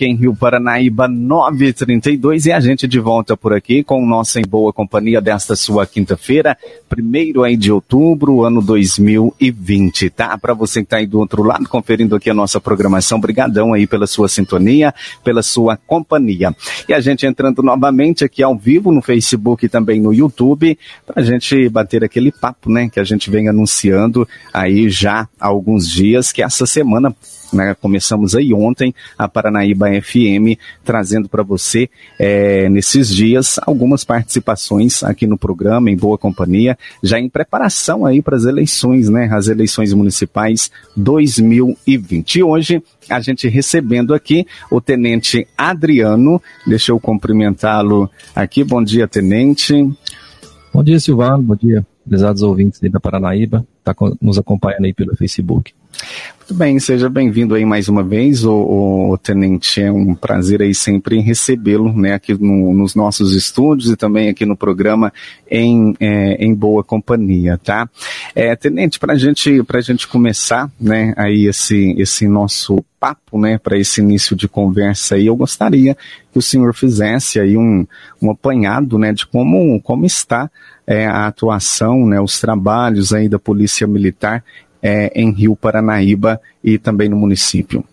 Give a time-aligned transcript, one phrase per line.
[0.00, 4.38] aqui em Rio Paranaíba 932 e a gente de volta por aqui com o nosso
[4.38, 6.56] Em Boa Companhia desta sua quinta-feira,
[6.88, 10.38] primeiro aí de outubro, ano 2020, tá?
[10.38, 13.86] Para você que tá aí do outro lado conferindo aqui a nossa programação, brigadão aí
[13.86, 16.56] pela sua sintonia, pela sua companhia.
[16.88, 21.20] E a gente entrando novamente aqui ao vivo no Facebook e também no YouTube, para
[21.20, 25.86] a gente bater aquele papo, né, que a gente vem anunciando aí já há alguns
[25.90, 27.14] dias, que essa semana
[27.52, 35.02] né, começamos aí ontem a Paranaíba FM trazendo para você é, nesses dias algumas participações
[35.02, 39.48] aqui no programa em boa companhia, já em preparação aí para as eleições, né, as
[39.48, 42.36] eleições municipais 2020.
[42.36, 48.62] E hoje a gente recebendo aqui o tenente Adriano, deixa eu cumprimentá-lo aqui.
[48.62, 49.74] Bom dia, tenente.
[50.72, 51.42] Bom dia, Silvano.
[51.42, 55.74] Bom dia, prezados ouvintes da Paranaíba, está nos acompanhando aí pelo Facebook.
[56.50, 59.80] Muito bem, seja bem-vindo aí mais uma vez, o, Tenente.
[59.80, 64.44] É um prazer aí sempre recebê-lo, né, aqui no, nos nossos estúdios e também aqui
[64.44, 65.12] no programa
[65.48, 67.88] em, é, em boa companhia, tá?
[68.34, 73.78] É, Tenente, para gente, a gente começar, né, aí esse, esse nosso papo, né, para
[73.78, 75.96] esse início de conversa aí, eu gostaria
[76.32, 77.86] que o senhor fizesse aí um,
[78.20, 80.50] um apanhado, né, de como, como está
[80.84, 84.42] é, a atuação, né, os trabalhos aí da Polícia Militar
[84.82, 87.84] é, em Rio Paranaíba e também no município?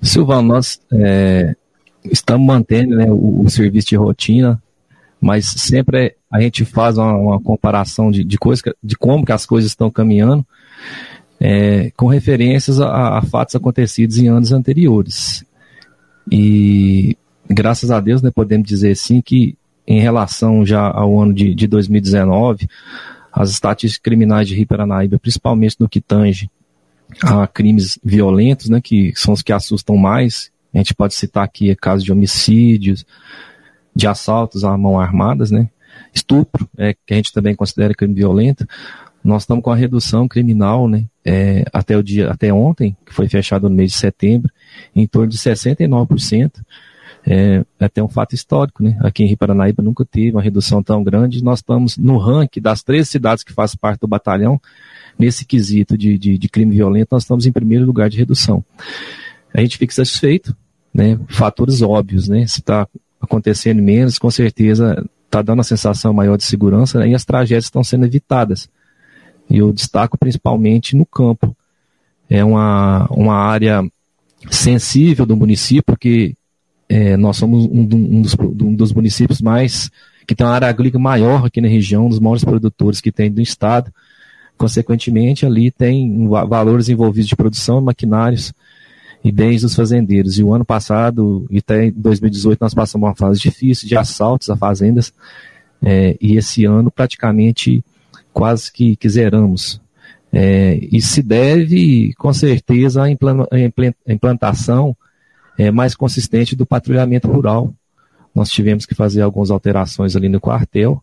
[0.00, 1.54] Silvano, nós é,
[2.04, 4.60] estamos mantendo né, o, o, serviço de rotina,
[5.20, 8.36] mas sempre a gente faz uma, uma comparação de, de,
[8.82, 10.44] de como que as coisas estão caminhando
[11.38, 15.44] é, com referências a, a, fatos acontecidos em anos anteriores.
[16.30, 17.16] E
[17.48, 21.66] graças a Deus, né, podemos dizer assim que em relação já ao ano de, de
[21.66, 22.68] 2019,
[23.32, 26.50] as estatísticas criminais de Rio Paranaíba, principalmente no que tange
[27.22, 30.50] a crimes violentos, né, que são os que assustam mais.
[30.72, 33.06] A gente pode citar aqui casos de homicídios,
[33.94, 35.68] de assaltos à mão armadas, né,
[36.14, 38.66] estupro, é, que a gente também considera crime violento.
[39.24, 43.28] Nós estamos com a redução criminal, né, é, até o dia, até ontem, que foi
[43.28, 44.50] fechado no mês de setembro,
[44.94, 46.50] em torno de 69%
[47.26, 48.98] é, é até um fato histórico, né?
[49.00, 51.42] Aqui em Paranaíba nunca teve uma redução tão grande.
[51.42, 54.60] Nós estamos no ranking das três cidades que fazem parte do batalhão,
[55.18, 58.64] nesse quesito de, de, de crime violento, nós estamos em primeiro lugar de redução.
[59.52, 60.56] A gente fica satisfeito,
[60.92, 61.18] né?
[61.28, 62.46] Fatores óbvios, né?
[62.46, 62.88] Se está
[63.20, 67.08] acontecendo menos, com certeza está dando a sensação maior de segurança né?
[67.08, 68.68] e as tragédias estão sendo evitadas.
[69.48, 71.56] E eu destaco principalmente no campo.
[72.28, 73.82] É uma, uma área
[74.50, 76.34] sensível do município, porque
[76.88, 79.90] é, nós somos um, um, dos, um, dos, municípios mais
[80.26, 83.30] que tem uma área agrícola maior aqui na região, um dos maiores produtores que tem
[83.30, 83.92] do estado.
[84.56, 88.52] Consequentemente, ali tem valores envolvidos de produção, maquinários
[89.24, 90.38] e bens dos fazendeiros.
[90.38, 94.50] E o ano passado, e até em 2018, nós passamos uma fase difícil de assaltos
[94.50, 95.12] a fazendas.
[95.82, 97.84] É, e esse ano, praticamente,
[98.32, 99.80] quase que, que zeramos.
[100.32, 104.96] É, e se deve, com certeza, à implantação
[105.62, 107.72] é, mais consistente do patrulhamento rural.
[108.34, 111.02] Nós tivemos que fazer algumas alterações ali no quartel,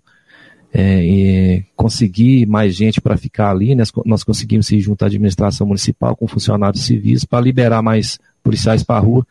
[0.73, 3.83] é, e conseguir mais gente para ficar ali, né?
[4.05, 8.97] nós conseguimos se juntar à administração municipal com funcionários civis para liberar mais policiais para
[8.97, 9.25] a rua,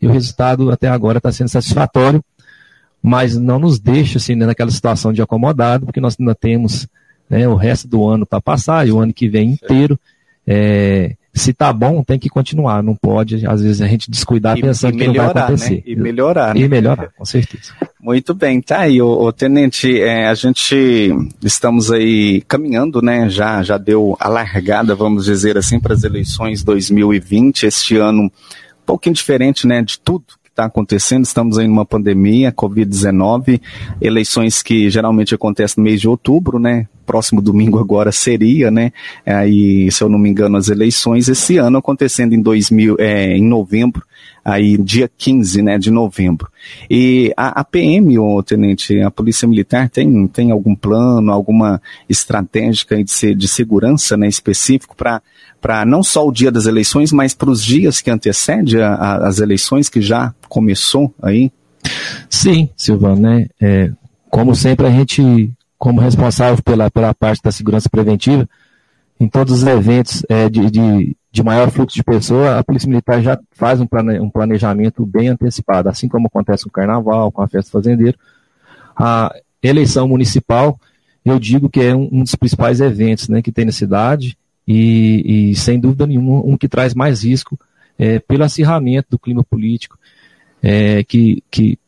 [0.00, 2.22] e o resultado até agora está sendo satisfatório,
[3.02, 6.86] mas não nos deixa assim, né, naquela situação de acomodado, porque nós ainda temos
[7.30, 9.98] né, o resto do ano para passar, e o ano que vem inteiro,
[10.46, 12.82] é, se tá bom, tem que continuar.
[12.82, 15.74] Não pode, às vezes, a gente descuidar e, pensando e melhorar, que não vai acontecer.
[15.74, 15.82] Né?
[15.84, 16.60] E melhorar, né?
[16.60, 17.72] E melhorar, com certeza.
[18.00, 21.10] Muito bem, tá aí, o, o Tenente, é, a gente
[21.42, 23.28] estamos aí caminhando, né?
[23.28, 28.30] Já, já deu a largada, vamos dizer assim, para as eleições 2020, este ano um
[28.86, 31.24] pouquinho diferente, né, de tudo está acontecendo.
[31.24, 33.60] Estamos aí numa pandemia, Covid-19,
[34.00, 36.86] eleições que geralmente acontecem no mês de outubro, né?
[37.04, 38.92] Próximo domingo agora seria, né?
[39.26, 43.42] Aí, se eu não me engano, as eleições esse ano acontecendo em 2000, é, em
[43.42, 44.02] novembro,
[44.44, 46.48] aí dia 15, né, de novembro.
[46.90, 52.86] E a, a PM, o tenente, a Polícia Militar tem, tem algum plano, alguma estratégia
[53.02, 55.22] de, de segurança, né, específico para
[55.60, 59.88] para não só o dia das eleições, mas para os dias que antecedem as eleições,
[59.88, 61.50] que já começou aí?
[62.28, 63.46] Sim, Silvano, né?
[63.58, 63.90] É,
[64.30, 65.50] como sempre, a gente,
[65.84, 68.48] como responsável pela, pela parte da segurança preventiva,
[69.20, 73.20] em todos os eventos é, de, de, de, maior fluxo de pessoas, a Polícia Militar
[73.20, 77.42] já faz um, plane, um planejamento bem antecipado, assim como acontece com o Carnaval, com
[77.42, 78.16] a Festa Fazendeiro.
[78.96, 79.30] A
[79.62, 80.80] eleição municipal,
[81.22, 85.50] eu digo que é um, um dos principais eventos né, que tem na cidade, e,
[85.50, 87.60] e sem dúvida nenhuma, um que traz mais risco
[87.98, 89.98] é, pelo acirramento do clima político,
[90.62, 91.78] é, que, que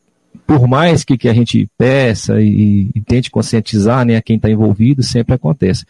[0.47, 5.03] por mais que, que a gente peça e, e tente conscientizar né, quem está envolvido,
[5.03, 5.85] sempre acontece.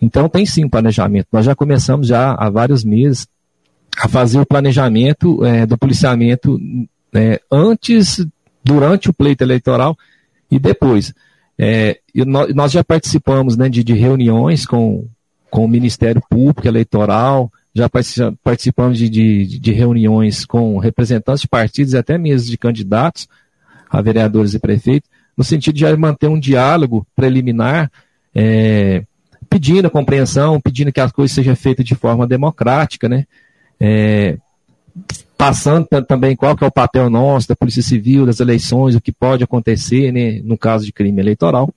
[0.00, 1.26] Então tem sim planejamento.
[1.32, 3.26] Nós já começamos já há vários meses
[3.98, 6.58] a fazer o planejamento é, do policiamento
[7.12, 8.24] é, antes,
[8.64, 9.98] durante o pleito eleitoral
[10.48, 11.12] e depois.
[11.58, 15.06] É, nós, nós, já participamos né, de, de, reuniões com,
[15.50, 17.88] com o Ministério Público Eleitoral, já
[18.42, 23.28] participamos de, de, de, reuniões com representantes de partidos e até mesmo de candidatos
[23.90, 27.90] a vereadores e prefeitos, no sentido de manter um diálogo preliminar,
[28.34, 29.04] é,
[29.48, 33.26] pedindo compreensão, pedindo que as coisas sejam feitas de forma democrática, né?
[33.80, 34.38] É,
[35.36, 39.10] passando também qual que é o papel nosso da Polícia Civil, das eleições, o que
[39.10, 41.72] pode acontecer né, no caso de crime eleitoral.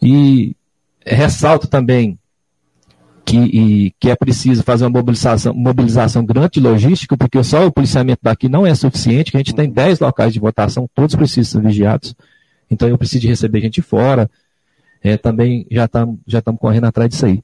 [0.00, 0.54] E
[1.04, 2.18] ressalto também
[3.26, 8.20] que, que é preciso fazer uma mobilização, mobilização grande de logística, porque só o policiamento
[8.22, 11.66] daqui não é suficiente, que a gente tem 10 locais de votação, todos precisam ser
[11.66, 12.14] vigiados.
[12.70, 14.30] Então eu preciso de receber gente fora.
[15.02, 17.42] É, também já estamos já correndo atrás disso aí.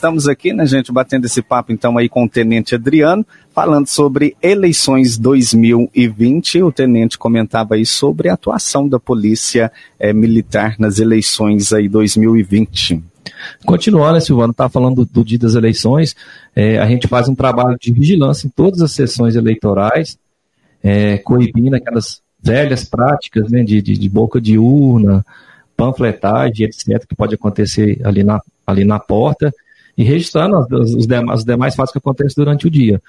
[0.00, 3.22] Estamos aqui, né, gente, batendo esse papo então aí com o Tenente Adriano,
[3.54, 6.62] falando sobre eleições 2020.
[6.62, 13.04] O Tenente comentava aí sobre a atuação da Polícia é, Militar nas eleições aí 2020.
[13.66, 16.16] Continuando, né, Silvano, está falando do, do, dia das eleições,
[16.56, 20.18] é, a gente faz um trabalho de vigilância em todas as sessões eleitorais,
[20.82, 25.22] é, coibindo aquelas velhas práticas né, de, de, de boca de urna,
[25.76, 29.52] panfletagem, etc., que pode acontecer ali na, ali na porta
[30.00, 33.02] e registrando os, os, demais, os demais fatos que acontecem durante o dia.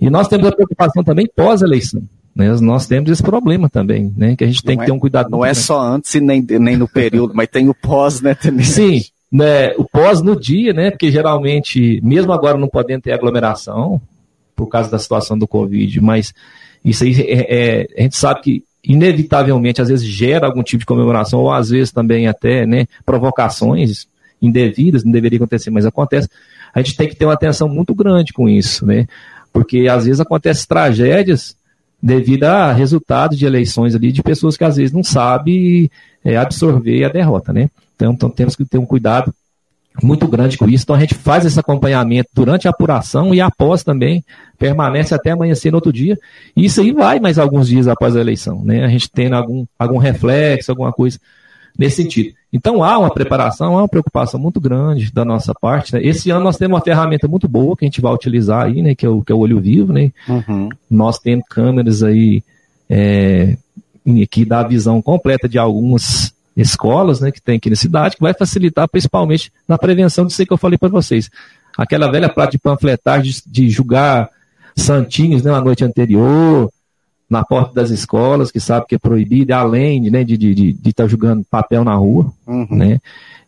[0.00, 2.02] E nós temos a preocupação também pós-eleição.
[2.34, 2.52] Né?
[2.60, 4.34] Nós temos esse problema também, né?
[4.34, 5.30] que a gente tem não que ter um cuidado.
[5.30, 5.60] Não é grande.
[5.60, 8.66] só antes e nem, nem no período, mas tem o pós, né, Tenente?
[8.66, 10.90] Sim, né, o pós no dia, né?
[10.90, 14.00] Porque geralmente, mesmo agora não podendo ter aglomeração,
[14.56, 16.34] por causa da situação do Covid, mas
[16.84, 20.86] isso aí é, é, a gente sabe que inevitavelmente às vezes gera algum tipo de
[20.86, 24.08] comemoração, ou às vezes também até né, provocações
[24.46, 26.28] indevidas, não deveria acontecer, mas acontece.
[26.74, 29.06] A gente tem que ter uma atenção muito grande com isso, né?
[29.52, 31.56] Porque às vezes acontecem tragédias
[32.02, 35.90] devido a resultados de eleições ali de pessoas que às vezes não sabem
[36.24, 37.70] é, absorver a derrota, né?
[37.96, 39.32] Então, então temos que ter um cuidado
[40.02, 40.84] muito grande com isso.
[40.84, 44.24] Então a gente faz esse acompanhamento durante a apuração e após também,
[44.58, 46.18] permanece até amanhecer no outro dia.
[46.56, 48.84] E isso aí vai mais alguns dias após a eleição, né?
[48.84, 51.18] A gente tendo algum, algum reflexo, alguma coisa
[51.78, 52.34] nesse sentido.
[52.52, 55.92] Então há uma preparação, há uma preocupação muito grande da nossa parte.
[55.92, 56.04] Né?
[56.04, 58.94] Esse ano nós temos uma ferramenta muito boa que a gente vai utilizar aí, né?
[58.94, 60.12] Que é o, que é o olho vivo, né?
[60.28, 60.68] Uhum.
[60.88, 62.44] Nós temos câmeras aí
[62.88, 63.56] é,
[64.30, 67.32] que dá a visão completa de algumas escolas, né?
[67.32, 70.78] Que tem aqui na cidade, que vai facilitar principalmente na prevenção disso que eu falei
[70.78, 71.28] para vocês.
[71.76, 74.30] Aquela velha prática de panfletagem de, de julgar
[74.76, 76.70] santinhos né, na noite anterior,
[77.34, 80.92] na porta das escolas, que sabe que é proibido, além né, de estar de, de,
[80.92, 82.68] tá jogando papel na rua, uhum.
[82.70, 83.00] né?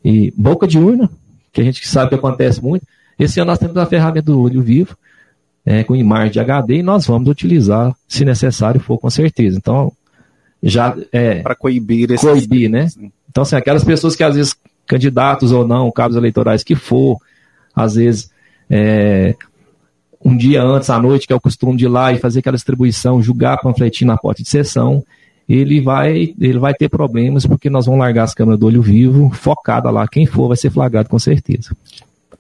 [0.05, 1.09] E boca de urna,
[1.53, 2.85] que a gente sabe que acontece muito.
[3.19, 4.97] Esse ano nós temos a ferramenta do olho vivo,
[5.65, 9.57] é, com imagem de HD, e nós vamos utilizar, se necessário for, com certeza.
[9.57, 9.93] Então,
[10.63, 11.41] já é.
[11.43, 12.27] Para coibir esse.
[12.27, 12.89] Coibir, né?
[13.31, 14.55] Então, assim, aquelas pessoas que às vezes,
[14.87, 17.19] candidatos ou não, cabos eleitorais que for,
[17.75, 18.31] às vezes,
[18.69, 19.35] é,
[20.27, 22.57] um dia antes, à noite, que é o costume de ir lá e fazer aquela
[22.57, 25.05] distribuição, julgar panfletinho na porta de sessão,
[25.49, 29.31] ele vai, ele vai ter problemas porque nós vamos largar as câmeras do olho vivo,
[29.31, 30.09] focada lá.
[30.09, 31.77] Quem for vai ser flagrado com certeza.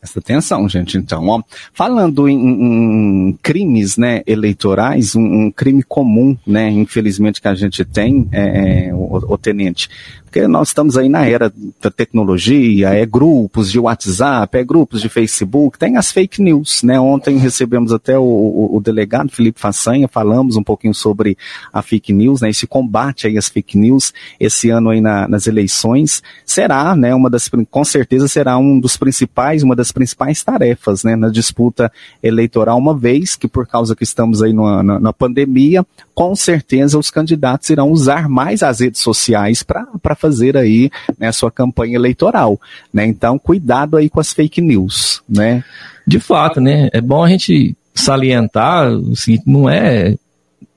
[0.00, 0.98] Presta atenção, gente.
[0.98, 7.48] Então, ó, falando em, em crimes, né, eleitorais, um, um, crime comum, né, infelizmente que
[7.48, 9.88] a gente tem, é, é o, o, tenente,
[10.36, 11.50] porque nós estamos aí na era
[11.80, 17.00] da tecnologia, é grupos de WhatsApp, é grupos de Facebook, tem as fake news, né?
[17.00, 21.38] Ontem recebemos até o, o, delegado Felipe Façanha, falamos um pouquinho sobre
[21.72, 22.50] a fake news, né?
[22.50, 27.14] Esse combate aí às fake news esse ano aí na, nas eleições será, né?
[27.14, 31.16] Uma das, com certeza será um dos principais, uma das principais tarefas, né?
[31.16, 31.90] Na disputa
[32.22, 36.98] eleitoral, uma vez que por causa que estamos aí numa, na, na pandemia, com certeza
[36.98, 40.25] os candidatos irão usar mais as redes sociais para fazer
[40.60, 42.60] aí né, a sua campanha eleitoral,
[42.92, 43.06] né?
[43.06, 45.64] Então, cuidado aí com as fake news, né?
[46.06, 46.88] De fato, né?
[46.92, 50.14] É bom a gente salientar o seguinte, não é,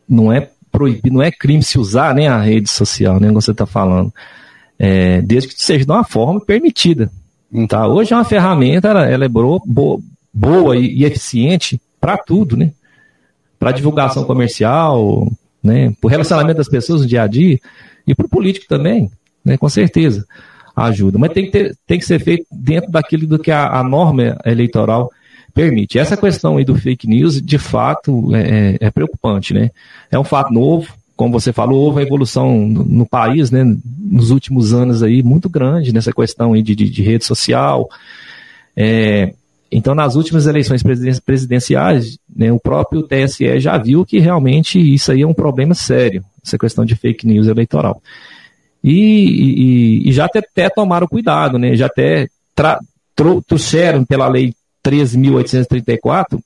[0.08, 3.28] não é proibido, não é crime se usar né, a rede social, né?
[3.28, 4.14] Como você está falando.
[4.78, 7.12] É, desde que seja de uma forma permitida.
[7.68, 7.88] Tá?
[7.88, 10.00] Hoje é uma ferramenta, ela, ela é boa, boa,
[10.34, 12.72] boa e, e eficiente para tudo, né?
[13.58, 15.30] Para divulgação comercial,
[15.62, 15.94] né?
[16.00, 17.60] Para o relacionamento das pessoas no dia a dia
[18.08, 19.12] e para o político também,
[19.50, 19.58] né?
[19.58, 20.26] Com certeza
[20.76, 21.18] ajuda.
[21.18, 24.38] Mas tem que, ter, tem que ser feito dentro daquilo do que a, a norma
[24.46, 25.12] eleitoral
[25.54, 26.00] permite.
[26.00, 29.72] Essa questão aí do fake news, de fato, é, é, é preocupante, né?
[30.10, 33.66] É um fato novo, como você falou, houve uma evolução no, país, né,
[33.98, 37.90] nos últimos anos aí, muito grande nessa questão aí de, de, de rede social.
[38.76, 39.34] É,
[39.70, 40.82] então, nas últimas eleições
[41.20, 46.24] presidenciais, né, o próprio TSE já viu que realmente isso aí é um problema sério,
[46.42, 48.02] essa questão de fake news eleitoral.
[48.84, 52.80] E, e, e já até, até, tomaram cuidado, né, já até tra,
[53.16, 56.40] trouxeram pela lei 13.834,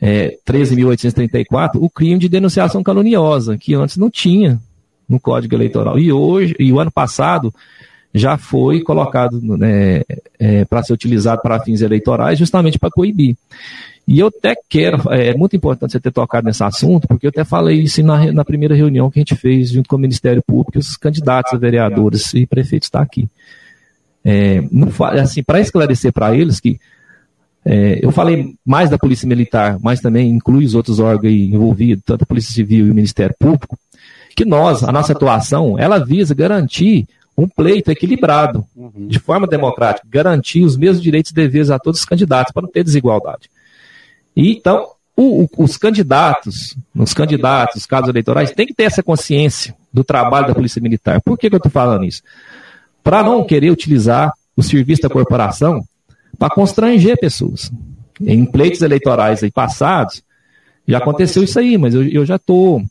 [0.00, 4.60] é, 13.834, o crime de denunciação caluniosa, que antes não tinha
[5.08, 5.98] no Código Eleitoral.
[5.98, 7.54] E hoje, e o ano passado,
[8.14, 10.02] já foi colocado né,
[10.38, 13.36] é, para ser utilizado para fins eleitorais, justamente para coibir.
[14.06, 17.44] E eu até quero, é muito importante você ter tocado nesse assunto, porque eu até
[17.44, 20.78] falei isso na, na primeira reunião que a gente fez junto com o Ministério Público,
[20.78, 23.28] os candidatos a vereadores e prefeitos estão aqui.
[24.24, 24.60] É,
[25.20, 26.80] assim, para esclarecer para eles que
[27.64, 32.22] é, eu falei mais da Polícia Militar, mas também inclui os outros órgãos envolvidos, tanto
[32.22, 33.78] a Polícia Civil e o Ministério Público,
[34.34, 37.06] que nós, a nossa atuação, ela visa garantir
[37.36, 39.06] um pleito equilibrado, uhum.
[39.06, 42.68] de forma democrática, garantir os mesmos direitos e deveres a todos os candidatos, para não
[42.68, 43.48] ter desigualdade.
[44.36, 44.86] E, então,
[45.16, 50.48] o, os candidatos, os candidatos, os casos eleitorais, têm que ter essa consciência do trabalho
[50.48, 51.20] da Polícia Militar.
[51.20, 52.22] Por que, que eu estou falando isso?
[53.04, 55.84] Para não querer utilizar o serviço da corporação
[56.38, 57.70] para constranger pessoas.
[58.20, 60.22] Em pleitos eleitorais aí passados,
[60.86, 62.82] já aconteceu isso aí, mas eu, eu já estou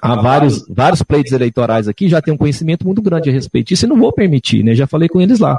[0.00, 3.86] há vários, vários pleitos eleitorais aqui, já tenho um conhecimento muito grande a respeito disso
[3.86, 4.74] e não vou permitir, né?
[4.74, 5.58] Já falei com eles lá.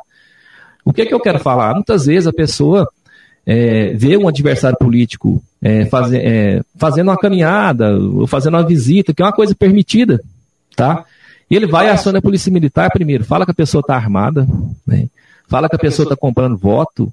[0.84, 1.74] O que, é que eu quero falar?
[1.74, 2.88] Muitas vezes a pessoa
[3.50, 9.14] é, vê um adversário político é, faz, é, fazendo uma caminhada, ou fazendo uma visita,
[9.14, 10.22] que é uma coisa permitida,
[10.76, 11.06] tá?
[11.50, 14.46] E ele vai e aciona a polícia militar primeiro, fala que a pessoa está armada,
[14.86, 15.08] né?
[15.48, 17.12] fala que a pessoa está comprando voto,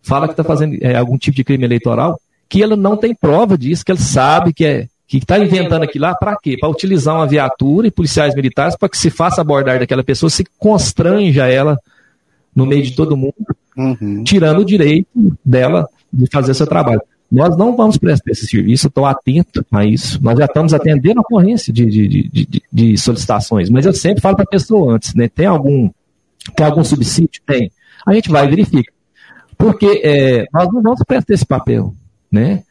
[0.00, 3.58] fala que está fazendo é, algum tipo de crime eleitoral, que ele não tem prova
[3.58, 6.56] disso, que ele sabe que é que está inventando aquilo lá para quê?
[6.60, 10.44] Para utilizar uma viatura e policiais militares para que se faça abordar daquela pessoa, se
[10.58, 11.78] constranja ela
[12.54, 13.34] no meio de todo mundo,
[13.78, 14.24] uhum.
[14.24, 15.08] tirando o direito
[15.44, 17.00] dela de fazer seu trabalho.
[17.30, 20.18] Nós não vamos prestar esse serviço, estou atento a isso.
[20.22, 24.34] Nós já estamos atendendo a ocorrência de, de, de, de solicitações, mas eu sempre falo
[24.34, 25.28] para a pessoa antes, né?
[25.28, 25.90] Tem algum,
[26.56, 27.42] tem algum subsídio?
[27.46, 27.70] Tem.
[28.06, 28.90] A gente vai e verifica.
[29.58, 31.92] Porque é, nós não vamos prestar esse papel,
[32.32, 32.62] né?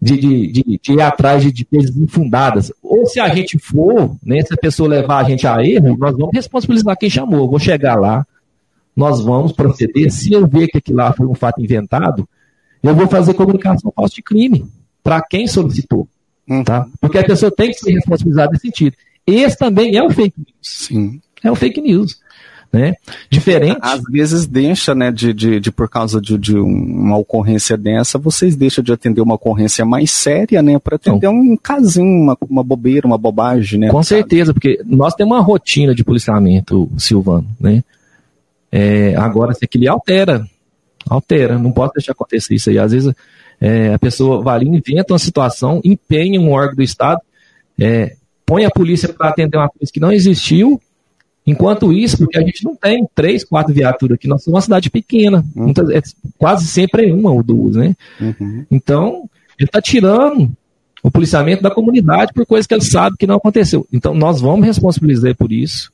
[0.00, 2.72] De, de, de, de, ir atrás de, de coisas infundadas.
[2.82, 6.16] Ou se a gente for, né, se a pessoa levar a gente a erro, nós
[6.16, 7.44] vamos responsabilizar quem chamou.
[7.44, 8.26] Eu vou chegar lá,
[8.94, 10.10] nós vamos proceder.
[10.10, 12.28] Se eu ver que aquilo lá foi um fato inventado,
[12.82, 14.66] eu vou fazer comunicação falsa de crime
[15.02, 16.08] para quem solicitou.
[16.48, 16.64] Hum.
[16.64, 16.86] Tá?
[17.00, 18.96] Porque a pessoa tem que ser responsabilizada nesse sentido.
[19.26, 20.56] Esse também é um fake news.
[20.60, 21.20] Sim.
[21.42, 22.20] É um fake news
[22.72, 22.94] né?
[23.28, 23.78] Diferente.
[23.82, 28.56] Às vezes deixa, né, de, de, de por causa de, de, uma ocorrência dessa, vocês
[28.56, 33.06] deixam de atender uma ocorrência mais séria, né, para atender um casinho, uma, uma bobeira,
[33.06, 33.90] uma bobagem, né?
[33.90, 37.84] Com certeza, porque nós temos uma rotina de policiamento, Silvano, né?
[38.72, 40.44] É, agora, se aquilo altera,
[41.08, 42.78] altera, não pode deixar acontecer isso aí.
[42.78, 43.14] Às vezes
[43.60, 47.20] é, a pessoa vai ali, inventa uma situação, empenha um órgão do Estado,
[47.78, 50.80] é, põe a polícia para atender uma coisa que não existiu,
[51.44, 54.88] Enquanto isso, porque a gente não tem três, quatro viaturas aqui, nós somos uma cidade
[54.88, 55.64] pequena, uhum.
[55.64, 56.00] muitas, é,
[56.38, 57.96] quase sempre é uma ou duas, né?
[58.20, 58.64] Uhum.
[58.70, 60.50] Então, ele está tirando
[61.02, 63.86] o policiamento da comunidade por coisas que ele sabe que não aconteceu.
[63.92, 65.90] Então, nós vamos responsabilizar por isso,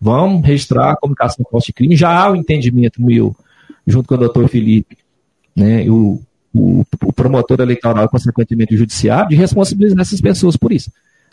[0.00, 3.34] vamos registrar a comunicação com de crime, já há o entendimento meu,
[3.86, 4.98] junto com o doutor Felipe,
[5.54, 6.20] né, o,
[6.54, 10.90] o, o promotor eleitoral, consequentemente o judiciário, de responsabilizar essas pessoas por isso.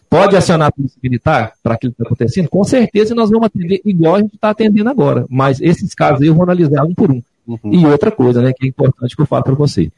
[0.10, 2.50] Pode acionar a polícia militar para aquilo que está acontecendo?
[2.50, 5.25] Com certeza nós vamos atender igual a gente está atendendo agora.
[5.30, 7.24] Mas esses casos aí eu vou analisar um por um.
[7.48, 7.60] Uhum.
[7.74, 9.89] E outra coisa, né, que é importante que eu falo para você.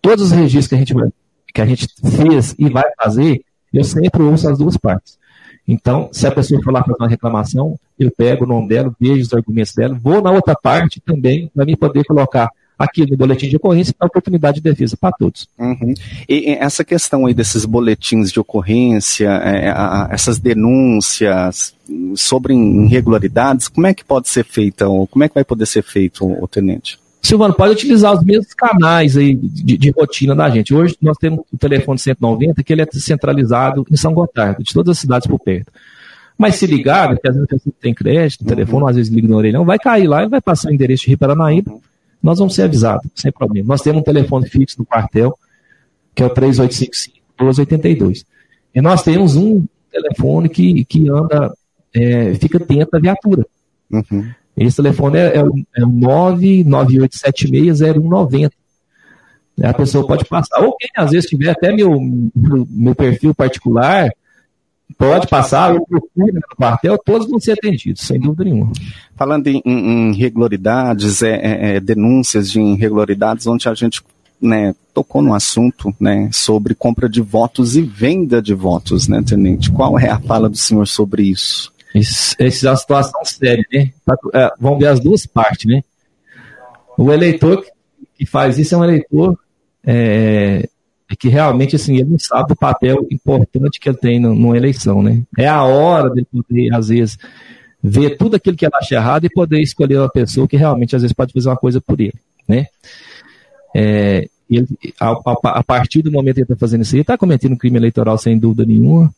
[0.00, 1.10] Todos os registros que a, gente vai,
[1.52, 5.18] que a gente fez e vai fazer, eu sempre ouço as duas partes.
[5.66, 9.22] Então, se a pessoa for lá fazer uma reclamação, eu pego o nome dela, vejo
[9.22, 13.48] os argumentos dela, vou na outra parte também, para mim poder colocar aqui no boletim
[13.48, 15.48] de ocorrência para oportunidade de defesa para todos.
[15.58, 15.92] Uhum.
[16.28, 21.74] E, essa questão aí desses boletins de ocorrência, é, a, essas denúncias
[22.14, 25.82] sobre irregularidades, como é que pode ser feita, ou como é que vai poder ser
[25.82, 26.98] feito, o, tenente?
[27.20, 30.72] Silvano, pode utilizar os mesmos canais aí de, de, rotina da gente.
[30.72, 34.92] Hoje nós temos o telefone 190, que ele é centralizado em São Gotardo, de todas
[34.92, 35.72] as cidades por perto.
[36.38, 38.88] Mas se ligar, porque às vezes pessoa tem crédito, o telefone, uhum.
[38.88, 41.18] às vezes liga no orelhão, vai cair lá e vai passar o endereço de Rio
[41.18, 41.76] Paranaíba,
[42.22, 43.66] nós vamos ser avisados, sem problema.
[43.66, 45.36] Nós temos um telefone fixo no quartel,
[46.14, 48.24] que é o 3855-1282.
[48.74, 51.52] E nós temos um telefone que, que anda,
[51.92, 53.44] é, fica dentro da viatura.
[53.90, 54.30] Uhum.
[54.56, 58.52] Esse telefone é, é, o, é o 998760190.
[59.62, 60.62] A pessoa pode passar.
[60.62, 62.00] Ou quem às vezes tiver até meu,
[62.34, 64.08] meu perfil particular,
[64.96, 68.72] pode passar, eu procuro no quartel, todos vão ser atendidos, sem dúvida nenhuma.
[69.16, 74.02] Falando em, em irregularidades, é, é, é, denúncias de irregularidades, onde a gente
[74.40, 79.70] né, tocou no assunto né, sobre compra de votos e venda de votos, né, Tenente?
[79.70, 81.72] Qual é a fala do senhor sobre isso?
[81.94, 83.90] Isso, essa é uma situação séria, né?
[84.34, 85.82] É, vamos ver as duas partes, né?
[86.96, 87.64] O eleitor
[88.16, 89.38] que faz isso é um eleitor
[89.84, 90.68] é,
[91.16, 95.22] que realmente, assim, ele não sabe o papel importante que ele tem numa eleição, né?
[95.38, 97.18] É a hora dele poder, às vezes,
[97.82, 101.02] ver tudo aquilo que ele acha errado e poder escolher uma pessoa que realmente, às
[101.02, 102.14] vezes, pode fazer uma coisa por ele,
[102.46, 102.66] né?
[103.74, 104.66] É, ele,
[105.00, 107.58] a, a, a, partir do momento que ele está fazendo isso, ele está cometendo um
[107.58, 109.12] crime eleitoral sem dúvida nenhuma,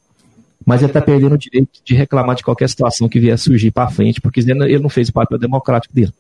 [0.64, 3.90] mas ele está perdendo o direito de reclamar de qualquer situação que vier surgir para
[3.90, 6.12] frente, porque ele não fez o papel democrático dele.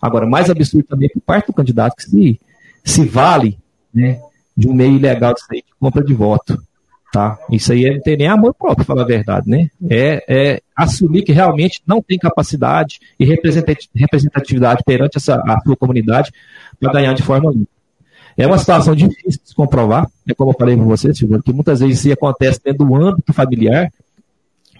[0.00, 2.40] Agora, mais absurdo também é por parte do candidato que se,
[2.82, 3.58] se vale
[3.92, 4.20] né,
[4.56, 6.60] de um meio ilegal de, compra de voto.
[7.12, 7.36] Tá?
[7.50, 9.68] Isso aí não tem nem amor próprio, falar a verdade, né?
[9.88, 16.30] É, é, assumir que realmente não tem capacidade e representatividade perante essa, a sua comunidade
[16.78, 17.80] para ganhar de forma limpa.
[18.36, 21.52] É uma situação difícil de se comprovar, é como eu falei para você, Silvio, que
[21.52, 23.92] muitas vezes isso acontece dentro do âmbito familiar,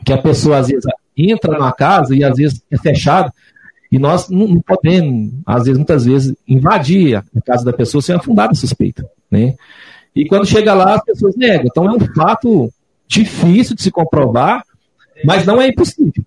[0.05, 0.85] que a pessoa às vezes
[1.17, 3.33] entra na casa e às vezes é fechado,
[3.91, 8.49] e nós não podemos, às vezes, muitas vezes, invadir a casa da pessoa sem afundar
[8.49, 9.55] a suspeita, né?
[10.15, 11.67] E quando chega lá, as pessoas negam.
[11.67, 12.71] Então é um fato
[13.07, 14.65] difícil de se comprovar,
[15.25, 16.25] mas não é impossível.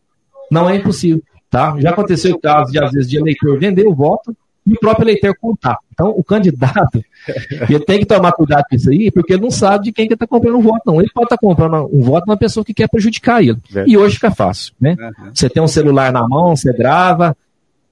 [0.49, 1.75] Não é impossível, tá?
[1.80, 5.06] Já aconteceu o caso de, às vezes, de eleitor vender o voto e o próprio
[5.06, 5.77] eleitor contar.
[5.91, 7.04] Então, o candidato,
[7.69, 10.13] ele tem que tomar cuidado com isso aí, porque ele não sabe de quem que
[10.13, 11.01] está comprando o voto, não.
[11.01, 13.58] Ele pode estar tá comprando um voto de uma pessoa que quer prejudicar ele.
[13.86, 14.95] E hoje fica fácil, né?
[14.99, 15.32] Uhum.
[15.34, 17.36] Você tem um celular na mão, você grava,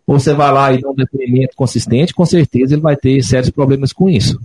[0.06, 3.50] ou você vai lá e dá um depoimento consistente, com certeza ele vai ter sérios
[3.50, 4.40] problemas com isso.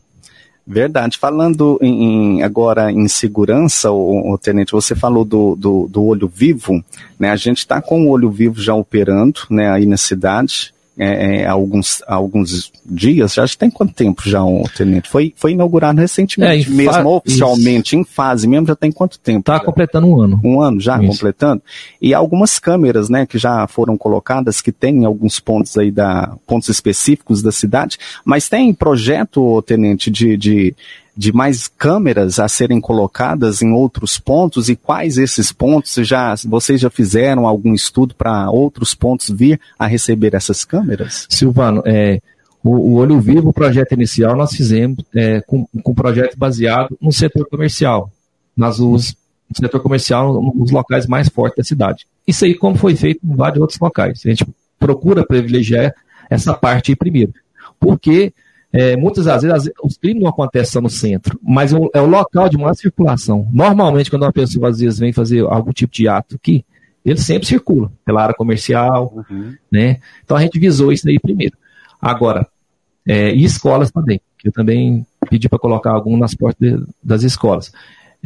[0.66, 1.16] Verdade.
[1.16, 6.83] Falando em, agora em segurança, o, o, Tenente, você falou do, do, do olho vivo,
[7.18, 7.31] né?
[7.31, 11.47] A gente está com o olho vivo já operando, né, aí na cidade é, é,
[11.47, 15.09] há, alguns, há alguns dias, já tem quanto tempo já o Tenente?
[15.09, 17.97] Foi, foi inaugurado recentemente, é, mesmo oficialmente, isso.
[17.97, 19.41] em fase mesmo, já tem quanto tempo?
[19.41, 20.41] Está completando um ano.
[20.43, 21.09] Um ano já, isso.
[21.09, 21.63] completando.
[22.01, 26.69] E algumas câmeras, né, que já foram colocadas, que tem alguns pontos aí da, pontos
[26.69, 30.75] específicos da cidade, mas tem projeto, Tenente, de, de
[31.16, 36.81] de mais câmeras a serem colocadas em outros pontos e quais esses pontos já vocês
[36.81, 41.26] já fizeram algum estudo para outros pontos vir a receber essas câmeras?
[41.31, 42.20] Silvano, é,
[42.62, 46.96] o, o Olho Vivo, o projeto inicial, nós fizemos é, com, com um projeto baseado
[47.00, 48.11] no setor comercial,
[48.57, 49.16] nas ruas,
[49.48, 52.07] no setor comercial, nos locais mais fortes da cidade.
[52.26, 54.20] Isso aí, como foi feito em vários outros locais.
[54.24, 54.44] A gente
[54.79, 55.94] procura privilegiar
[56.29, 57.33] essa parte aí primeiro.
[57.79, 58.33] Porque
[58.72, 62.48] é, muitas das vezes os crimes não acontecem só no centro, mas é o, local
[62.48, 63.48] de maior circulação.
[63.52, 66.64] Normalmente, quando uma pessoa às vezes vem fazer algum tipo de ato aqui,
[67.05, 69.55] ele sempre circula pela área comercial, uhum.
[69.70, 70.00] né?
[70.24, 71.57] Então a gente visou isso aí primeiro.
[72.00, 72.46] Agora,
[73.07, 77.22] é, e escolas também, que eu também pedi para colocar algum nas portas de, das
[77.22, 77.72] escolas.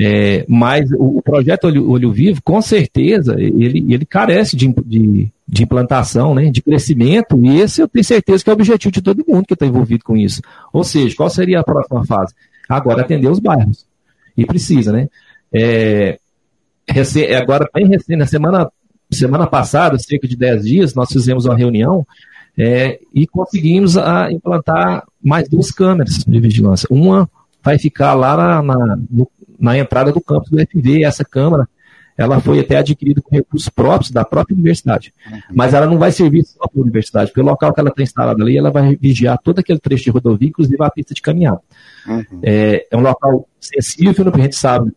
[0.02, 5.62] É, mas o, projeto Olho, Olho, Vivo, com certeza, ele, ele carece de, de, de,
[5.62, 9.24] implantação, né, de crescimento, e esse eu tenho certeza que é o objetivo de todo
[9.28, 10.40] mundo que está envolvido com isso.
[10.72, 12.32] Ou seja, qual seria a próxima fase?
[12.66, 13.84] Agora, atender os bairros.
[14.34, 15.06] E precisa, né?
[15.52, 16.18] É,
[17.38, 18.72] agora, bem recente, na semana,
[19.10, 22.06] semana passada, cerca de 10 dias, nós fizemos uma reunião
[22.56, 26.86] é, e conseguimos a, implantar mais duas câmeras de vigilância.
[26.90, 27.28] Uma
[27.62, 31.04] vai ficar lá na, na, no, na entrada do campus do FV.
[31.04, 31.68] Essa câmara
[32.20, 35.14] ela foi até adquirida com recursos próprios da própria universidade.
[35.50, 38.02] Mas ela não vai servir só para a universidade, porque o local que ela está
[38.02, 41.60] instalada ali, ela vai vigiar todo aquele trecho de rodovia, inclusive a pista de caminhada.
[42.06, 42.40] Uhum.
[42.42, 44.92] É, é, um local sensível, a gente sabe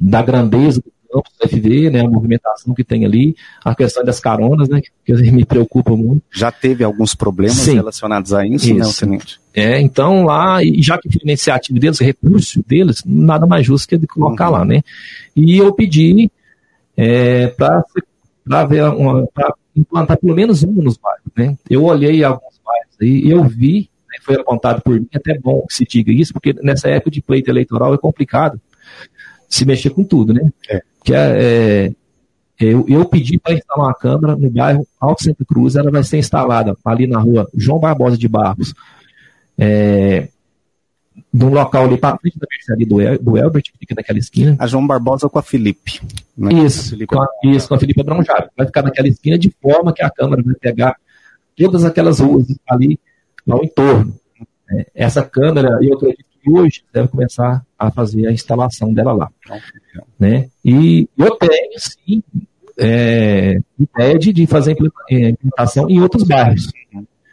[0.00, 4.18] da grandeza do campus do FV, né, a movimentação que tem ali, a questão das
[4.18, 6.22] caronas, né, que me preocupa muito.
[6.32, 7.74] Já teve alguns problemas Sim.
[7.74, 9.06] relacionados a isso, né, isso.
[9.06, 9.40] né, Tenente?
[9.54, 13.96] É, então lá, e já que foi iniciativa deles, recurso deles, nada mais justo que
[13.96, 14.52] de colocar uhum.
[14.52, 14.82] lá, né?
[15.36, 16.28] E eu pedi
[16.96, 17.84] é, para
[19.76, 21.56] implantar pelo menos um nos bairros, né?
[21.70, 25.74] Eu olhei alguns bairros e eu vi, né, foi apontado por mim, até bom que
[25.74, 28.60] se diga isso, porque nessa época de pleito eleitoral é complicado
[29.48, 30.50] se mexer com tudo, né?
[30.68, 30.82] É.
[31.04, 31.92] Que é, é
[32.58, 36.18] eu, eu pedi para instalar uma câmera no bairro Alto Santa Cruz, ela vai ser
[36.18, 38.72] instalada ali na rua João Barbosa de Barros,
[39.58, 40.28] é,
[41.32, 44.56] num local ali para frente da mercearia do, El, do Elbert, que fica naquela esquina.
[44.58, 46.00] A João Barbosa com a Felipe.
[46.36, 46.64] Né?
[46.64, 47.14] Isso, Felipe.
[47.14, 48.50] Com a, isso, com a Felipe Abrão Jara.
[48.56, 50.96] Vai ficar naquela esquina de forma que a câmera vai pegar
[51.56, 52.98] todas aquelas ruas ali
[53.48, 54.14] ao entorno.
[54.70, 59.30] É, essa câmera, eu acredito hoje deve começar a fazer a instalação dela lá.
[60.18, 60.48] Né?
[60.64, 62.22] E eu tenho, sim,
[62.78, 64.76] é, ideia de, de fazer
[65.10, 66.70] é, implementação em outros bairros.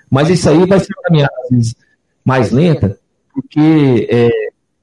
[0.10, 1.76] Mas isso aí vai ser uma caminhada, às vezes,
[2.24, 2.98] mais lenta,
[3.34, 4.30] porque é,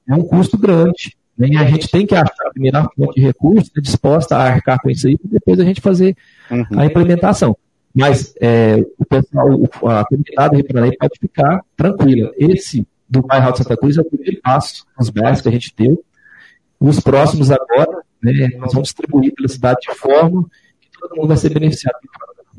[0.07, 1.15] é um custo grande.
[1.37, 1.49] Né?
[1.49, 4.81] E a gente tem que achar a primeira fonte de recursos né, disposta a arcar
[4.81, 6.17] com isso aí, para depois a gente fazer
[6.49, 6.65] uhum.
[6.79, 7.55] a implementação.
[7.93, 9.47] Mas é, o pessoal,
[9.87, 12.31] a comunidade Rio pode ficar tranquila.
[12.37, 15.73] Esse do bairro de Santa Cruz é o primeiro passo nos bairros que a gente
[15.75, 16.03] deu.
[16.79, 20.45] Os próximos agora, né, nós vamos distribuir pela cidade de forma
[20.79, 21.97] que todo mundo vai ser beneficiado.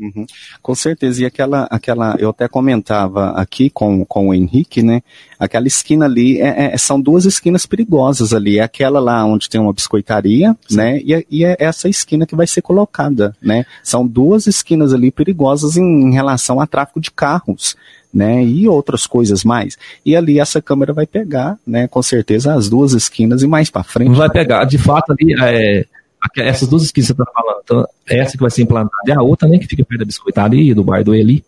[0.00, 0.24] Uhum.
[0.62, 5.02] Com certeza, e aquela, aquela, eu até comentava aqui com, com o Henrique, né?
[5.38, 8.58] Aquela esquina ali, é, é, são duas esquinas perigosas ali.
[8.58, 10.76] É aquela lá onde tem uma biscoitaria, Sim.
[10.76, 11.00] né?
[11.04, 13.66] E, é, e, é essa esquina que vai ser colocada, né?
[13.82, 17.76] São duas esquinas ali perigosas em, em relação a tráfego de carros.
[18.12, 19.78] Né, e outras coisas mais.
[20.04, 23.84] E ali essa câmera vai pegar, né, com certeza, as duas esquinas e mais para
[23.84, 24.16] frente.
[24.16, 25.86] Vai pegar, de fato, ali é,
[26.38, 29.22] essas duas esquinas que você está falando, então, essa que vai ser implantada e a
[29.22, 31.44] outra, né, que fica perto da biscoitaria, do bar do Eli,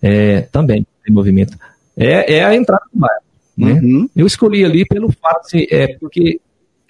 [0.00, 1.56] é, também tem movimento.
[1.96, 3.22] É, é a entrada do bairro.
[3.56, 3.72] Né?
[3.72, 4.08] Uhum.
[4.14, 6.40] Eu escolhi ali pelo fato, assim, é, porque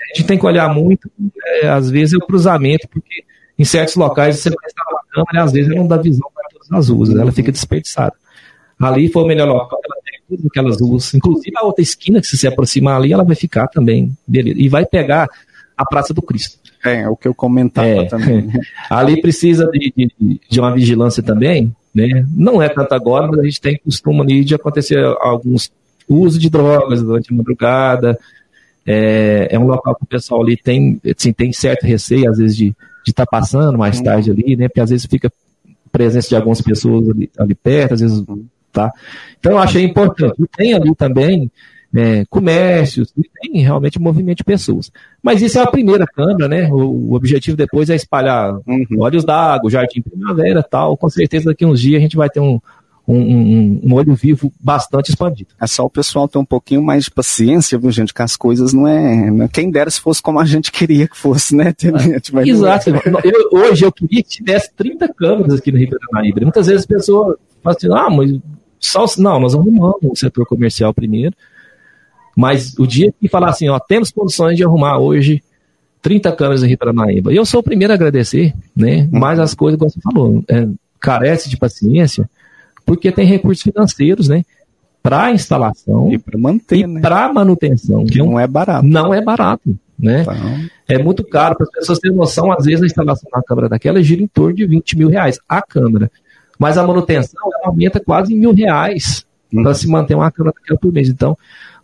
[0.00, 1.10] a gente tem que olhar muito,
[1.62, 3.24] é, às vezes, é o cruzamento, porque
[3.58, 6.30] em certos locais você vai estar na câmera e às vezes ela não dá visão
[6.32, 8.14] para todas as ruas, ela fica desperdiçada.
[8.78, 12.26] Ali foi o melhor local, ela tem todas aquelas ruas, inclusive a outra esquina, que
[12.26, 15.28] se se aproximar ali, ela vai ficar também, beleza, e vai pegar
[15.76, 16.58] a Praça do Cristo.
[16.88, 18.04] É, é o que eu comentava é.
[18.06, 18.50] também.
[18.88, 22.26] Ali precisa de, de, de, uma vigilância também, né?
[22.34, 25.70] Não é tanto agora, mas a gente tem costume ali de acontecer alguns
[26.08, 28.18] uso de drogas durante a madrugada.
[28.86, 32.56] É, é um local que o pessoal ali tem, assim, tem certo receio, às vezes,
[32.56, 32.74] de
[33.06, 34.68] estar tá passando mais tarde ali, né?
[34.68, 35.30] Porque às vezes fica
[35.92, 38.24] presença de algumas pessoas ali, ali perto, às vezes,
[38.72, 38.92] tá?
[39.38, 40.42] Então eu achei importante.
[40.42, 41.50] E tem ali também
[41.94, 44.90] é, comércios, tem realmente movimento de pessoas.
[45.22, 46.68] Mas isso é a primeira câmara, né?
[46.70, 48.86] O, o objetivo depois é espalhar uhum.
[48.98, 50.96] olhos d'água, jardim primavera tal.
[50.96, 52.60] Com certeza daqui uns dias a gente vai ter um,
[53.06, 55.50] um, um, um, olho vivo bastante expandido.
[55.58, 58.12] É só o pessoal ter um pouquinho mais de paciência, viu, gente?
[58.12, 59.30] Que as coisas não é.
[59.30, 61.74] Não é quem dera se fosse como a gente queria que fosse, né?
[61.88, 62.48] É.
[62.48, 62.90] Exato.
[62.90, 66.42] Eu, hoje eu queria que tivesse 30 câmeras aqui no Rio de Janeiro.
[66.42, 68.38] Muitas vezes as pessoas falam assim, ah, mas
[68.78, 69.06] só.
[69.18, 71.34] Não, nós arrumamos o setor comercial primeiro.
[72.38, 75.42] Mas o dia que falar assim, ó, temos condições de arrumar hoje
[76.00, 77.32] 30 câmeras em Paranaíba.
[77.32, 79.08] E eu sou o primeiro a agradecer, né?
[79.10, 80.68] Mas as coisas, como você falou, é,
[81.00, 82.30] carece de paciência,
[82.86, 84.44] porque tem recursos financeiros, né?
[85.02, 87.00] Para instalação e para manter, e né?
[87.00, 88.06] para manutenção.
[88.06, 88.86] Que não é barato.
[88.86, 90.22] Não é barato, né?
[90.22, 90.68] Então...
[90.86, 92.52] É muito caro para as pessoas terem noção.
[92.52, 95.60] Às vezes a instalação da câmera daquela gira em torno de 20 mil reais a
[95.60, 96.08] câmera,
[96.56, 99.64] mas a manutenção aumenta quase em mil reais uhum.
[99.64, 101.08] para se manter uma câmera daquela por mês.
[101.08, 101.36] Então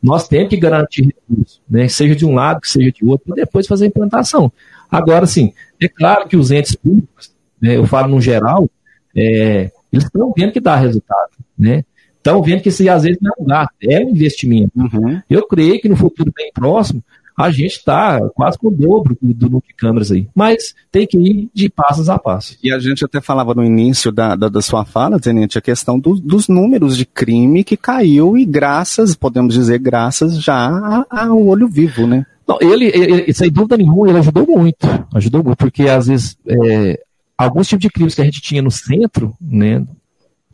[0.05, 1.89] nós temos que garantir recursos, né?
[1.89, 4.53] seja de um lado, que seja de outro, para depois fazer a implantação.
[4.91, 8.69] Agora, sim, é claro que os entes públicos, né, eu falo no geral,
[9.17, 11.85] é, eles estão vendo que dá resultado, né?
[12.19, 14.73] Estão vendo que isso às vezes não gasto, é um investimento.
[14.77, 15.23] Uhum.
[15.29, 17.03] Eu creio que no futuro bem próximo,
[17.37, 20.29] a gente está quase com o dobro do, do número de câmeras aí.
[20.35, 22.57] Mas tem que ir de passos a passo.
[22.63, 25.99] E a gente até falava no início da, da, da sua fala, Tenente, a questão
[25.99, 31.69] do, dos números de crime que caiu e graças, podemos dizer, graças já ao olho
[31.69, 32.25] vivo, né?
[32.47, 34.87] Não, ele, ele, sem dúvida nenhuma, ele ajudou muito.
[35.15, 37.03] Ajudou muito, porque às vezes é,
[37.37, 39.85] alguns tipos de crimes que a gente tinha no centro, né,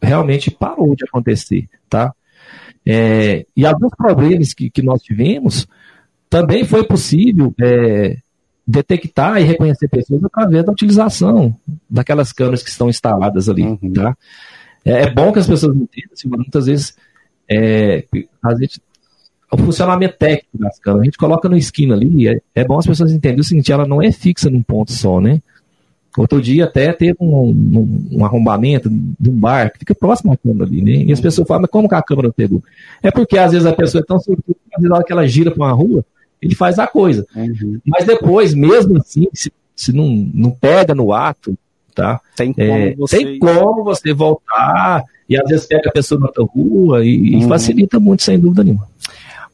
[0.01, 2.15] realmente parou de acontecer, tá?
[2.87, 5.67] É, e alguns problemas que, que nós tivemos,
[6.31, 8.17] também foi possível é,
[8.67, 11.55] detectar e reconhecer pessoas através da utilização
[11.89, 13.65] daquelas câmeras que estão instaladas ali.
[13.65, 13.93] Uhum.
[13.93, 14.17] Tá?
[14.85, 16.97] É, é, bom que as pessoas entendam, assim, muitas vezes
[17.51, 18.05] é,
[18.43, 18.81] a gente,
[19.51, 22.87] o funcionamento técnico das câmeras, a gente coloca no esquina ali, é, é bom as
[22.87, 25.43] pessoas entenderem o seguinte, ela não é fixa num ponto só, né?
[26.17, 30.37] Outro dia até teve um, um, um, arrombamento de um bar que fica próximo à
[30.37, 31.05] câmera ali, né?
[31.05, 32.63] E as pessoas falam, mas como que a câmera pegou?
[33.01, 35.27] É porque às vezes a pessoa é tão surpresa, às vezes na hora que ela
[35.29, 36.05] gira para uma rua,
[36.41, 37.27] ele faz a coisa.
[37.35, 37.81] Uhum.
[37.85, 41.57] Mas depois, mesmo assim, se, se não, não pega no ato,
[41.95, 42.21] tá?
[42.37, 43.19] Tem como, é, você...
[43.19, 47.39] tem como você voltar e às vezes pega a pessoa na outra rua e, uhum.
[47.45, 48.89] e facilita muito, sem dúvida nenhuma.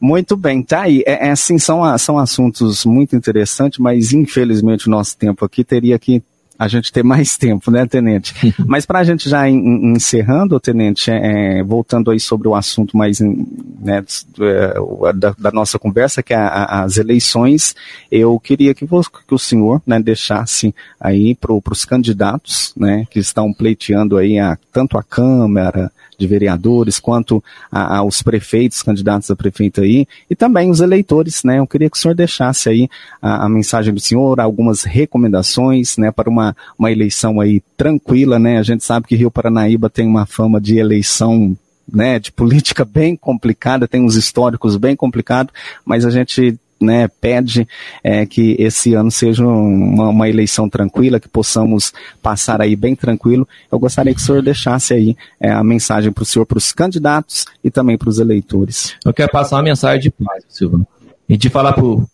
[0.00, 1.02] Muito bem, tá aí.
[1.06, 5.98] É, é, assim, são, são assuntos muito interessantes, mas infelizmente o nosso tempo aqui teria
[5.98, 6.22] que
[6.58, 8.54] a gente ter mais tempo, né, Tenente?
[8.66, 14.04] Mas para a gente já encerrando, Tenente, é, voltando aí sobre o assunto mais né,
[14.40, 17.74] é, da, da, nossa conversa, que é a, as eleições,
[18.10, 23.52] eu queria que, que o senhor né, deixasse aí para os candidatos né, que estão
[23.52, 29.80] pleiteando aí a, tanto a Câmara, de vereadores, quanto a, aos prefeitos, candidatos a prefeito
[29.80, 31.58] aí, e também os eleitores, né?
[31.58, 32.88] Eu queria que o senhor deixasse aí
[33.20, 38.58] a, a mensagem do senhor, algumas recomendações, né, para uma, uma eleição aí tranquila, né?
[38.58, 41.56] A gente sabe que Rio Paranaíba tem uma fama de eleição
[41.92, 45.52] né, de política bem complicada, tem uns históricos bem complicados,
[45.84, 47.66] mas a gente né, pede
[48.02, 53.48] é, que esse ano seja uma, uma, eleição tranquila, que possamos passar aí bem tranquilo.
[53.70, 56.72] Eu gostaria que o senhor deixasse aí é, a mensagem para o senhor, para os
[56.72, 58.94] candidatos e também para os eleitores.
[59.04, 60.86] Eu quero passar uma mensagem de paz, Silvano,
[61.28, 62.06] e de falar para os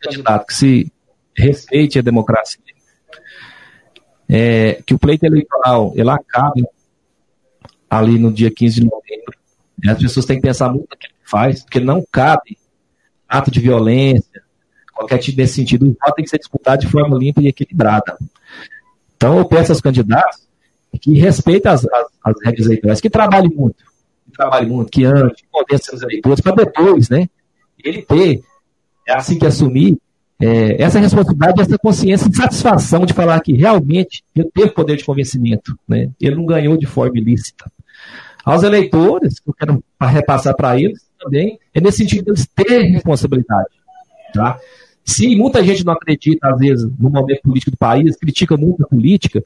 [0.00, 0.92] candidatos que se
[1.36, 2.60] respeite a democracia,
[4.28, 6.64] é, que o pleito eleitoral ele acabe
[7.88, 9.38] ali no dia 15 de novembro.
[9.88, 12.59] As pessoas têm que pensar muito no que faz, porque não cabe
[13.30, 14.42] ato de violência,
[14.92, 15.86] qualquer tipo desse sentido.
[15.86, 18.18] O voto tem que ser disputado de forma limpa e equilibrada.
[19.16, 20.48] Então, eu peço aos candidatos
[21.00, 23.76] que respeitem as, as, as regras eleitorais, que trabalhem muito,
[24.26, 27.28] que trabalhem muito, que andem, que convençam os eleitores, para depois, né,
[27.82, 28.42] ele ter,
[29.06, 29.96] é assim que assumir,
[30.40, 35.04] é, essa responsabilidade, essa consciência e satisfação de falar que realmente ele teve poder de
[35.04, 37.70] convencimento, né, ele não ganhou de forma ilícita.
[38.44, 43.68] Aos eleitores, eu quero repassar para eles, também é nesse sentido deles terem responsabilidade.
[44.32, 44.58] Tá?
[45.04, 48.86] Se muita gente não acredita, às vezes, no momento político do país, critica muito a
[48.86, 49.44] política,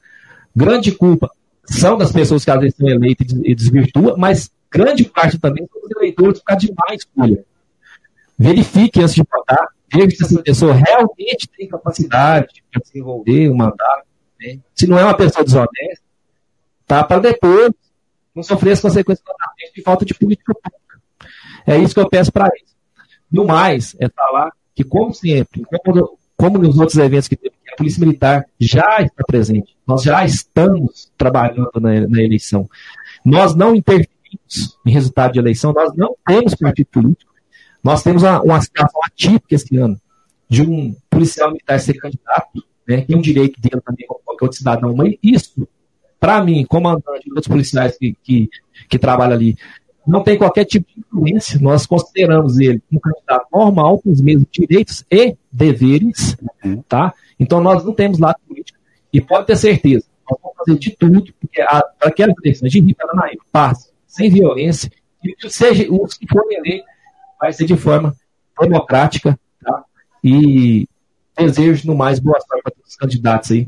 [0.55, 1.29] grande culpa
[1.65, 5.81] são das pessoas que às vezes são eleitas e desvirtuam, mas grande parte também são
[5.83, 7.45] os eleitores por causa de escolha.
[8.37, 14.05] Verifique antes de votar, veja se essa pessoa realmente tem capacidade de desenvolver um mandato.
[14.39, 14.59] Né?
[14.73, 16.03] Se não é uma pessoa desonesta,
[16.85, 17.03] tá?
[17.03, 17.71] para depois
[18.35, 19.23] não sofrer as consequências
[19.73, 20.84] de falta de política pública.
[21.65, 22.75] É isso que eu peço para eles.
[23.31, 27.75] No mais, é falar que, como sempre, como, como nos outros eventos que teve, a
[27.75, 29.75] Polícia Militar já está presente.
[29.85, 32.69] Nós já estamos trabalhando na, na eleição.
[33.23, 37.33] Nós não interferimos em resultado de eleição, nós não temos partido político.
[37.83, 39.99] Nós temos uma, uma situação atípica esse ano
[40.49, 44.45] de um policial militar ser candidato, né, que é um direito dele também, como qualquer
[44.45, 44.95] outro cidadão.
[44.95, 45.67] Mas isso,
[46.19, 48.49] para mim, comandante e outros policiais que, que,
[48.89, 49.57] que trabalham ali,
[50.05, 51.59] não tem qualquer tipo de influência.
[51.59, 56.81] Nós consideramos ele um candidato normal, com os mesmos direitos e deveres, uhum.
[56.83, 57.13] tá?
[57.39, 58.77] Então nós não temos lado político.
[59.11, 62.95] E pode ter certeza, nós vamos fazer de tudo porque para aquelas eleições de Rio
[62.95, 64.89] Paranaíba passe sem violência,
[65.23, 66.87] e seja os que forem eleitos,
[67.39, 68.15] vai ser de forma
[68.59, 69.83] democrática, tá?
[70.23, 70.87] E
[71.37, 73.67] desejo no mais boa sorte para todos os candidatos aí,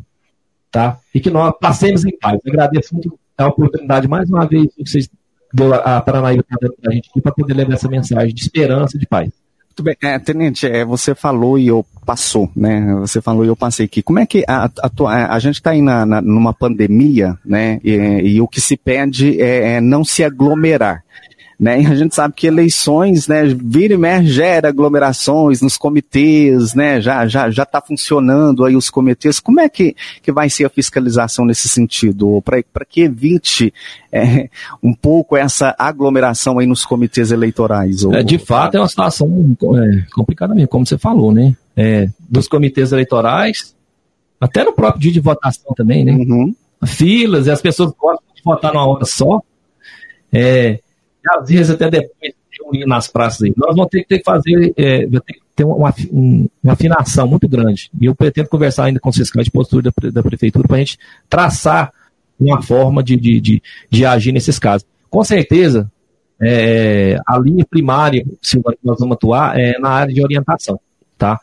[0.71, 0.99] tá?
[1.13, 2.39] E que nós passemos em paz.
[2.45, 5.09] Eu agradeço muito a oportunidade mais uma vez que vocês
[5.57, 9.05] deu a Paranaíba para a gente aqui para poder levar essa mensagem de esperança, de
[9.05, 9.29] paz.
[9.69, 12.95] Muito bem, é, Tenente, é, você falou e eu passou, né?
[12.99, 14.01] Você falou e eu passei aqui.
[14.01, 17.79] Como é que a, a, a gente está aí na, na, numa pandemia, né?
[17.83, 21.03] E, e, o que se pede é, é não se aglomerar.
[21.59, 21.81] Né?
[21.81, 27.01] E a gente sabe que eleições, né, vira e mexe, gera aglomerações nos comitês, né?
[27.01, 29.39] Já já já está funcionando aí os comitês.
[29.39, 33.73] Como é que, que vai ser a fiscalização nesse sentido, para que evite
[34.11, 34.49] é,
[34.83, 38.03] um pouco essa aglomeração aí nos comitês eleitorais?
[38.03, 38.13] Ou...
[38.13, 39.27] É, de fato é uma situação
[39.77, 41.55] é, complicada mesmo, como você falou, né?
[41.75, 43.75] É, dos comitês eleitorais,
[44.39, 46.11] até no próprio dia de votação também, né?
[46.11, 46.53] Uhum.
[46.85, 49.41] Filas e as pessoas gostam de votar numa hora só.
[50.31, 50.79] É,
[51.29, 53.53] às vezes até depois reunir nas praças aí.
[53.55, 55.07] Nós vamos ter que, ter que fazer, é,
[55.55, 57.89] ter uma, um, uma afinação muito grande.
[57.99, 60.79] E eu pretendo conversar ainda com os fiscais de postura da, da prefeitura para a
[60.79, 60.97] gente
[61.29, 61.91] traçar
[62.39, 64.87] uma forma de, de, de, de, agir nesses casos.
[65.09, 65.91] Com certeza,
[66.39, 70.79] é, a linha primária se nós vamos atuar é na área de orientação.
[71.17, 71.39] Tá?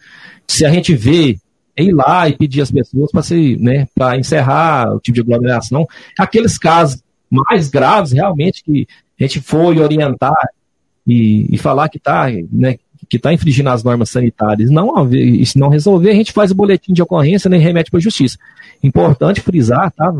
[0.47, 1.37] Se a gente vê
[1.77, 3.23] ir lá e pedir às pessoas para
[3.59, 5.85] né, encerrar o tipo de aglomeração,
[6.17, 8.87] aqueles casos mais graves realmente que
[9.19, 10.49] a gente for orientar
[11.07, 12.77] e, e falar que está né,
[13.09, 16.55] que tá infringindo as normas sanitárias, não, e se não resolver, a gente faz o
[16.55, 18.39] boletim de ocorrência né, e remete para a justiça.
[18.83, 20.13] Importante frisar, tá?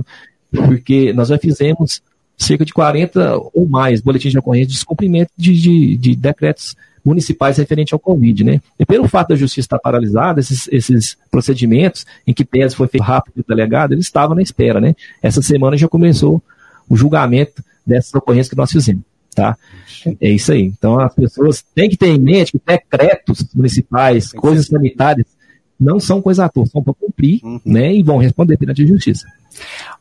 [0.51, 2.03] Porque nós já fizemos
[2.37, 7.59] cerca de 40 ou mais boletins de ocorrência de descumprimento de, de, de decretos municipais
[7.59, 8.61] referentes ao Covid, né?
[8.79, 13.05] E pelo fato da justiça estar paralisada, esses, esses procedimentos em que tese foi feito
[13.05, 14.97] rápido o delegado, eles estavam na espera, né?
[15.23, 16.43] Essa semana já começou
[16.89, 19.03] o julgamento dessas ocorrências que nós fizemos.
[19.35, 19.57] Tá?
[20.21, 20.63] É isso aí.
[20.63, 25.27] Então as pessoas têm que ter em mente que decretos municipais, coisas sanitárias,
[25.85, 27.61] não são coisa à toa, são para cumprir, uhum.
[27.65, 27.95] né?
[27.95, 29.27] E vão responder perante a justiça.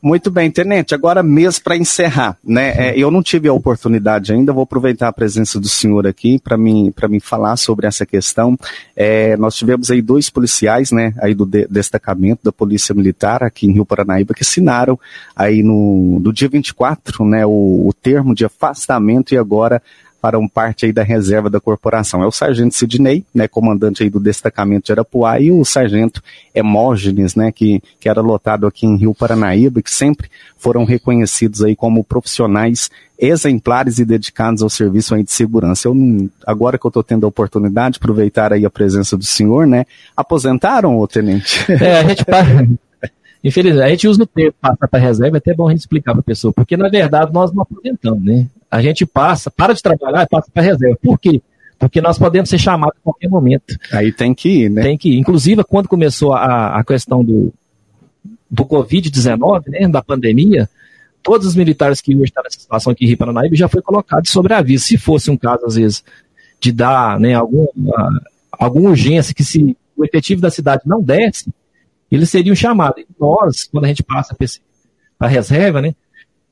[0.02, 0.94] Muito bem, Tenente.
[0.94, 2.74] Agora mesmo para encerrar, né?
[2.76, 6.56] É, eu não tive a oportunidade ainda, vou aproveitar a presença do senhor aqui para
[6.56, 8.58] mim, para mim falar sobre essa questão.
[8.96, 13.66] É, nós tivemos aí dois policiais, né, aí do de, destacamento da Polícia Militar aqui
[13.66, 14.98] em Rio Paranaíba que assinaram
[15.34, 19.80] aí no, no dia 24, né, o, o termo de afastamento e agora
[20.24, 22.22] farão parte aí da reserva da corporação.
[22.22, 26.22] É o sargento Sidney, né, comandante aí do destacamento de Arapuá, e o sargento
[26.54, 31.76] Hemógenes, né, que, que era lotado aqui em Rio Paranaíba, que sempre foram reconhecidos aí
[31.76, 35.88] como profissionais exemplares e dedicados ao serviço aí de segurança.
[35.88, 35.94] Eu,
[36.46, 39.84] agora que eu estou tendo a oportunidade, aproveitar aí a presença do senhor, né,
[40.16, 41.70] aposentaram, o tenente?
[41.70, 42.24] É, a gente
[43.44, 46.12] Infelizmente, a gente usa o termo passar para reserva, é até bom a gente explicar
[46.12, 48.46] para a pessoa, porque na verdade nós não aposentamos, né?
[48.74, 50.98] A gente passa, para de trabalhar e passa para reserva.
[51.00, 51.40] Por quê?
[51.78, 53.78] Porque nós podemos ser chamados a qualquer momento.
[53.92, 54.82] Aí tem que ir, né?
[54.82, 55.16] Tem que ir.
[55.16, 57.54] Inclusive, quando começou a, a questão do,
[58.50, 60.68] do Covid-19, né, da pandemia,
[61.22, 64.26] todos os militares que hoje estão nessa situação aqui em Rio Paranaíba já foi colocado
[64.26, 64.86] sobre aviso.
[64.86, 66.02] Se fosse um caso, às vezes,
[66.58, 71.48] de dar né, alguma, alguma urgência que se o efetivo da cidade não desse,
[72.10, 73.04] eles seriam chamados.
[73.04, 74.48] E nós, quando a gente passa para
[75.20, 75.94] a reserva, né,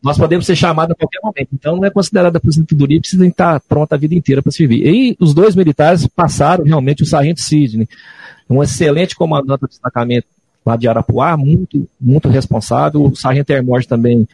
[0.02, 1.48] nós podemos ser chamados a qualquer momento.
[1.52, 4.84] Então, não é considerada aposentadoria, precisa estar pronta a vida inteira para servir.
[4.84, 7.88] E os dois militares passaram realmente o sargento Sidney,
[8.50, 10.26] um excelente comandante do destacamento
[10.66, 13.04] lá de Arapuá, muito, muito responsável.
[13.04, 14.28] O sargento Hermógenes também,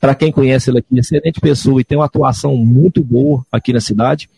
[0.00, 3.80] para quem conhece ele aqui, excelente pessoa e tem uma atuação muito boa aqui na
[3.80, 4.30] cidade.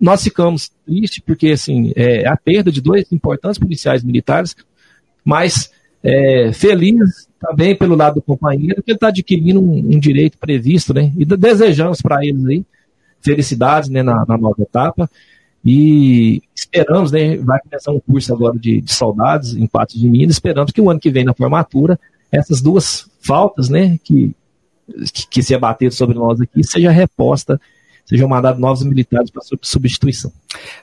[0.00, 4.54] Nós ficamos tristes porque, assim, é a perda de dois importantes policiais militares,
[5.24, 5.70] mas
[6.02, 10.94] é, feliz também pelo lado do companheiro, que ele está adquirindo um, um, direito previsto,
[10.94, 11.12] né?
[11.18, 12.64] E desejamos para eles aí
[13.20, 15.10] felicidades né, na, na, nova etapa.
[15.64, 17.36] E esperamos, né?
[17.38, 20.36] Vai começar um curso agora de, de soldados em Patos de Minas.
[20.36, 21.98] Esperamos que o ano que vem, na formatura,
[22.30, 23.98] essas duas faltas, né?
[24.04, 24.34] Que,
[25.12, 27.60] que, que se abateram sobre nós aqui, seja reposta
[28.04, 30.32] sejam mandados novos militares para substituição.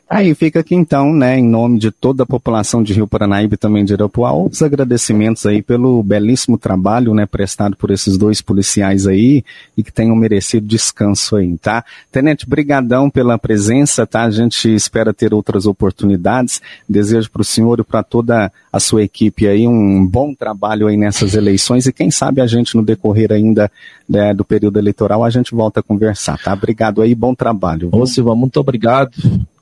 [0.09, 3.57] Aí fica aqui então, né, em nome de toda a população de Rio Paranaíba e
[3.57, 9.05] também de Irapuá, os agradecimentos aí pelo belíssimo trabalho, né, prestado por esses dois policiais
[9.05, 9.43] aí
[9.77, 11.85] e que tenham merecido descanso aí, tá?
[12.11, 14.23] Tenente, brigadão pela presença, tá?
[14.23, 16.59] A gente espera ter outras oportunidades.
[16.87, 20.97] Desejo para o senhor e para toda a sua equipe aí um bom trabalho aí
[20.97, 23.71] nessas eleições e quem sabe a gente no decorrer ainda
[24.07, 26.51] né, do período eleitoral a gente volta a conversar, tá?
[26.53, 27.89] Obrigado aí, bom trabalho.
[27.91, 29.11] Ô Silva, muito obrigado.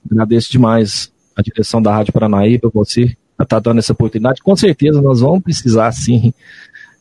[0.10, 4.42] Agradeço demais a direção da Rádio Paranaíba, você estar dando essa oportunidade.
[4.42, 6.34] Com certeza nós vamos precisar, sim,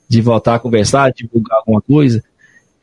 [0.09, 2.23] de voltar a conversar, divulgar alguma coisa.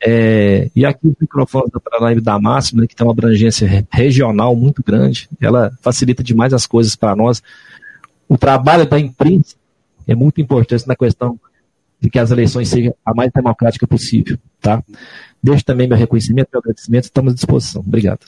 [0.06, 4.54] É, e aqui o microfone da Paranaíba da Máxima, né, que tem uma abrangência regional
[4.54, 7.42] muito grande, ela facilita demais as coisas para nós.
[8.28, 9.56] O trabalho da imprensa
[10.06, 11.38] é muito importante na questão
[12.00, 14.82] de que as eleições sejam a mais democrática possível, tá?
[15.42, 17.80] Deixo também meu reconhecimento, meu agradecimento, estamos à disposição.
[17.80, 18.20] Obrigado.